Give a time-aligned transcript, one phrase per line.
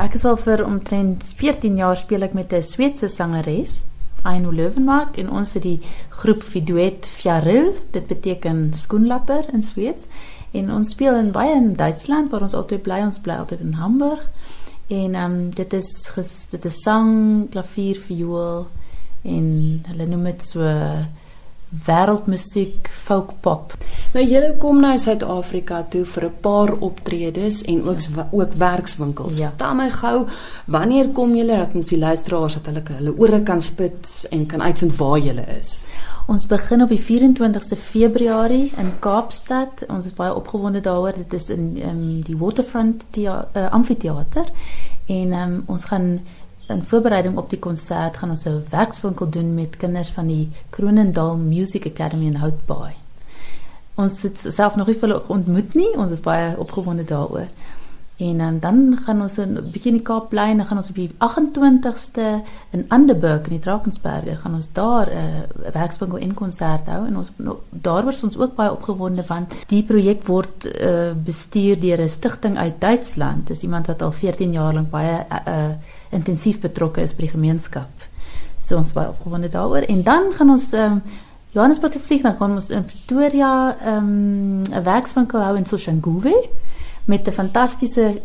[0.00, 3.84] Ek is al vir omtrent 14 jaar speel ek met 'n Sweedse sangeres,
[4.24, 7.74] Aino Löwenmark en ons het die groep Fiduet Fjaril.
[7.92, 10.06] Dit beteken skoenlapper in Sweeds.
[10.52, 13.02] En ons speel in baie in Duitsland waar ons altyd bly.
[13.04, 14.24] Ons bly altyd in Hamburg.
[14.88, 18.68] En ehm um, dit is ges, dit is sang, klavier, viool
[19.22, 20.64] en hulle noem dit so
[21.70, 23.74] wêreldmusiek, folk pop.
[24.14, 28.00] Nou julle kom nou Suid-Afrika toe vir 'n paar optredes en ook
[28.32, 29.36] ook werkswinkels.
[29.36, 29.48] Ja.
[29.48, 30.26] Vertel my gou,
[30.66, 34.62] wanneer kom julle dat ons die luisteraars dat hulle hulle ore kan spit en kan
[34.62, 35.84] uitvind waar julle is?
[36.26, 39.84] Ons begin op die 24ste Februarie in Kaapstad.
[39.88, 41.12] Ons is baie opgewonde daaroor.
[41.12, 44.46] Dit is in um, die Waterfront uh, Amfitheater
[45.06, 46.20] en um, ons gaan
[46.70, 51.36] in voorbereiding op die konsert gaan ons 'n werkswinkel doen met kinders van die Kronendal
[51.36, 52.94] Music Academy in Houtbaai.
[53.94, 55.96] Ons het self nog nie hulle ontmoet nie.
[55.96, 57.48] Ons is baie opgewonde daaroor.
[58.20, 60.88] En um, dan gaan ons 'n bietjie in die Kaap bly en dan gaan ons
[60.88, 66.34] op die 28ste in Anderburg in die Drakensberge gaan ons daar 'n uh, werkswinkel en
[66.34, 67.32] konsert hou en ons
[67.70, 72.58] daar word ons ook baie opgewonde want die projek word uh, bestuur deur 'n stigting
[72.58, 73.46] uit Duitsland.
[73.46, 75.70] Dis iemand wat al 14 jaar lank baie uh, uh,
[76.10, 77.90] intensief betrokke is by die gemeenskap.
[78.58, 81.02] So ons baie opgewonde daaroor en dan gaan ons um,
[81.50, 86.48] Johannesburg toe vlieg dan gaan ons in Pretoria 'n um, werkswinkel hou in Soshanguve
[87.04, 88.20] met 'n fantastiese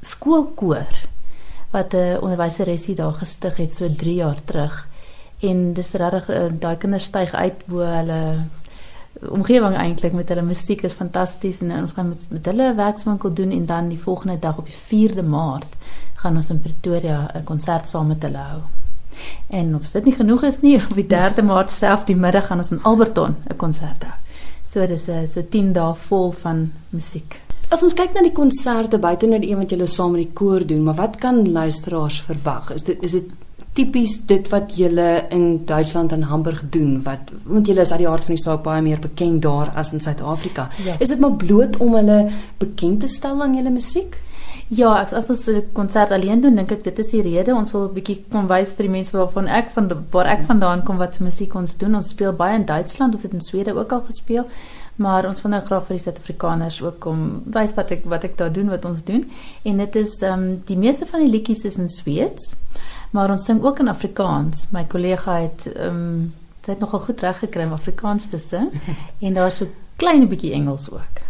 [0.00, 0.90] skoolkoor
[1.70, 4.88] wat 'n onderwyseresie daar gestig het so 3 jaar terug.
[5.40, 8.46] En dis regtig uh, daai kinders styg uit bo hulle
[9.30, 13.50] omgewing eintlik met hulle musiek is fantasties en ons gaan met, met hulle werkswinkel doen
[13.50, 15.76] en dan die volgende dag op die 4de Maart
[16.14, 18.60] gaan ons in Pretoria 'n konsert saam met hulle hou.
[19.48, 22.58] En of dit nie genoeg is nie, op die 3de Maart self die middag gaan
[22.58, 24.14] ons in Alberton 'n konsert hou.
[24.64, 27.41] So dis 'n so 10 dae vol van musiek.
[27.72, 30.34] As ons kyk na die konserte buite nou die een wat julle saam met die
[30.36, 32.68] koor doen, maar wat kan luisteraars verwag?
[32.76, 33.30] Is dit is dit
[33.72, 38.10] tipies dit wat julle in Duitsland en Hamburg doen wat want julle is uit die
[38.10, 40.66] hart van die saak baie meer bekend daar as in Suid-Afrika.
[40.84, 40.98] Ja.
[41.00, 42.18] Is dit maar bloot om hulle
[42.60, 44.20] bekend te stel aan julle musiek?
[44.72, 47.72] Ja, as, as ons 'n konsert alleen doen, dink ek dit is die rede ons
[47.72, 50.96] wil 'n bietjie kom wys vir die mense waarvan ek van waar ek vandaan kom
[50.96, 51.94] wat se musiek ons doen.
[51.94, 54.44] Ons speel baie in Duitsland, ons het in Swede ook al gespeel,
[54.96, 58.36] maar ons wil nou graag vir die Suid-Afrikaners ook kom wys wat ek wat ek
[58.38, 59.24] daar doen, wat ons doen.
[59.68, 62.54] En dit is ehm um, die meeste van die liedjies is in Sweeds,
[63.10, 64.68] maar ons sing ook in Afrikaans.
[64.72, 68.68] My kollega het ehm um, dit nogal goed reg gekry om Afrikaans te sing
[69.24, 69.66] en daar's so
[69.96, 71.22] klein bietjie Engels ook.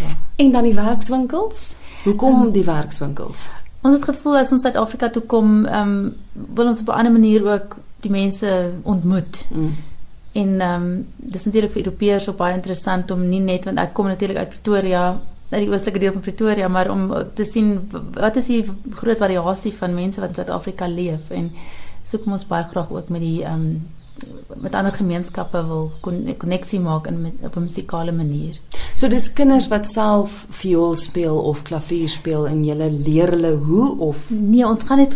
[0.00, 0.16] Ja.
[0.36, 1.76] En dan die werkswinkels?
[2.04, 3.50] Hoekom um, die werkswinkels?
[3.86, 6.14] Ons het gevoel as ons Suid-Afrika toe kom, ehm um,
[6.56, 9.46] wil ons op 'n ander manier ook die mense ontmoet.
[9.50, 9.74] Mm.
[10.42, 13.94] En ehm um, dis natuurlik vir Europeërs ook baie interessant om nie net want ek
[13.96, 15.04] kom natuurlik uit Pretoria,
[15.50, 17.76] uit die oostelike deel van Pretoria, maar om te sien
[18.18, 18.64] wat is die
[19.00, 21.52] groot variasie van mense wat in Suid-Afrika leef en
[22.02, 23.94] so kom ons baie graag ook met die ehm um,
[24.56, 25.90] met ander gemeenskappe wil
[26.38, 28.60] koneksie maak in met, op 'n musikale manier.
[28.96, 33.90] So dis kinders wat self viool speel of klavier speel en jy leer hulle hoe
[34.06, 35.12] of nee, ons gaan net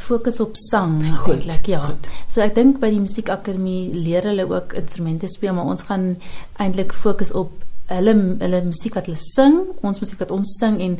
[0.00, 1.82] fokus op sang eintlik, ja.
[1.84, 2.08] Goed.
[2.24, 6.14] So ek dink by die musiekakademie leer hulle ook instrumente speel, maar ons gaan
[6.56, 7.52] eintlik fokus op
[7.92, 10.96] hulle hulle musiek wat hulle sing, ons musiek wat ons sing en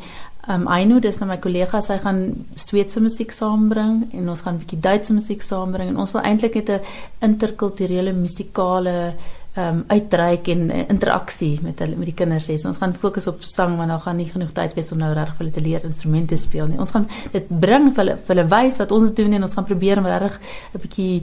[0.49, 2.22] Um Aino, dis nou my kollega, sy gaan
[2.56, 6.55] Sweedse musiek saambring en ons gaan 'n bietjie Duitse musiek saambring en ons wil eintlik
[6.55, 6.81] net 'n
[7.21, 9.15] interkulturele musikale
[9.58, 12.56] um uitreik en uh, interaksie met hulle met die kinders hê.
[12.60, 15.10] So ons gaan fokus op sang want daar gaan nie genoeg tyd wees om nou
[15.16, 16.78] regtig vir hulle te leer instrumente speel nie.
[16.78, 19.68] Ons gaan dit bring vir hulle vir hulle wys wat ons doen en ons gaan
[19.68, 20.41] probeer om regtig
[20.74, 21.22] 'n bietjie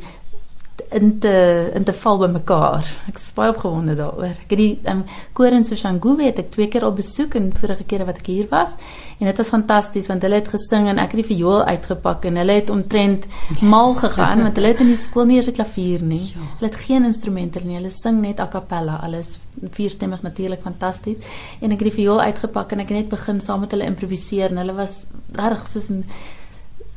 [0.89, 2.87] in te in te val by mekaar.
[3.09, 4.35] Ek is baie opgewonde daaroor.
[4.45, 5.03] Ek het die um,
[5.37, 8.49] koor in Soshanguve het ek twee keer al besoek en vorige kere wat ek hier
[8.51, 8.75] was
[9.19, 12.39] en dit was fantasties want hulle het gesing en ek het die viool uitgepak en
[12.41, 13.27] hulle het omtrent
[13.61, 16.21] mal gegaan want hulle het in die skool nie eens 'n klavier nie.
[16.21, 16.47] Ja.
[16.59, 17.75] Hulle het geen instrumente nie.
[17.79, 18.99] Hulle sing net a cappella.
[19.03, 19.39] Alles
[19.71, 21.17] vierstemmig natuurlik fantasties.
[21.61, 24.49] En ek het die viool uitgepak en ek het net begin saam met hulle improviseer
[24.49, 26.05] en hulle was regtig soos 'n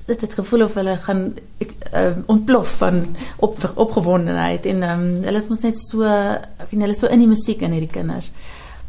[0.08, 1.24] dit het gevoel of hulle gaan
[1.60, 3.02] ek, uh, ontplof van
[3.44, 7.24] op, opgewondenheid en um, hulle is mos net so ek weet hulle is so in
[7.24, 8.30] die musiek in hierdie kinders.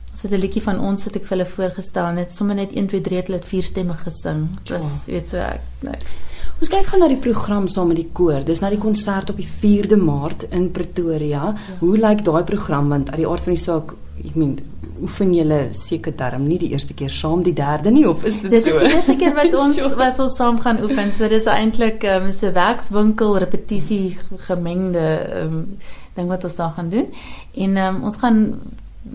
[0.10, 2.88] Ons het 'n liedjie van ons wat ek vir hulle voorgestel net sommer net 1
[2.88, 4.48] 2 3 het hulle vier stemme gesing.
[4.64, 5.14] Dit was ja.
[5.14, 6.18] weet so ek niks.
[6.60, 8.44] Ons kyk gaan na die program saam met die koor.
[8.44, 11.54] Dis nou die konsert op die 4de Maart in Pretoria.
[11.56, 11.78] Ja.
[11.80, 13.94] Hoe lyk daai program want uit die aard van die saak,
[14.26, 14.60] ek meen
[15.02, 18.52] oefen julle seker term nie die eerste keer saam die derde nie of is dit,
[18.52, 18.74] dit so?
[18.74, 21.12] Dit is die eerste keer wat ons wat ons saam gaan oefen.
[21.16, 24.18] So dis eintlik um, ehm, 'n werkswinkel repetisie
[24.48, 25.08] gemengde
[25.44, 25.78] um,
[26.16, 27.08] ding wat ons daar gaan doen.
[27.54, 28.40] En um, ons gaan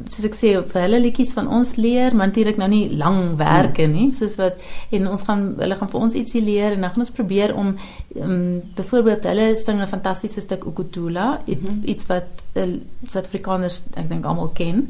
[0.08, 3.86] soos ek sê vir hulle liedjies van ons leer, maar natuurlik nou nie lang werke
[3.90, 4.62] nie, soos wat
[4.96, 7.74] en ons gaan hulle gaan vir ons ietsie leer en dan gaan ons probeer om
[7.74, 11.42] um, byvoorbeeld hulle sing 'n fantastiese stuk Ukutula,
[11.84, 14.88] iets wat uh, Suid-Afrikaners ek dink almal ken.